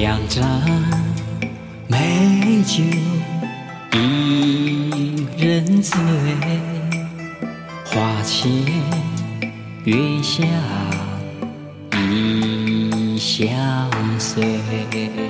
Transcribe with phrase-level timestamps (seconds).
[0.00, 0.44] 两盏
[1.88, 2.84] 美酒
[3.98, 5.98] 一人醉
[7.84, 8.48] 花前
[9.84, 10.44] 月下
[11.96, 15.27] 已相随。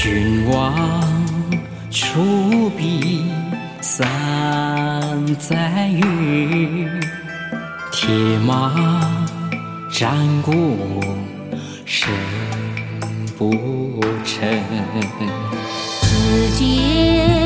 [0.00, 0.72] 君王
[1.90, 3.28] 出兵
[3.80, 6.88] 三载余，
[7.90, 8.08] 铁
[8.46, 8.72] 马
[9.90, 11.02] 战鼓
[11.84, 12.14] 声
[13.36, 14.62] 不沉。
[16.02, 17.37] 只见。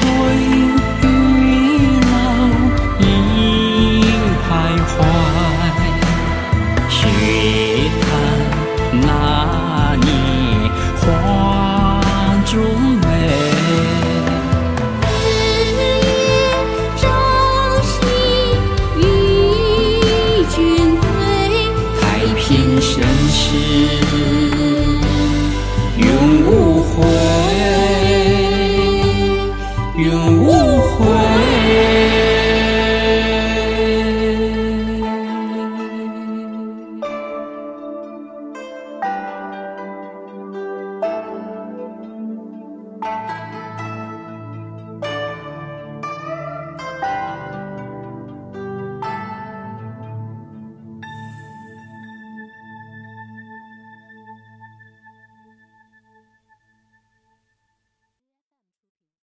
[0.00, 0.97] thôi.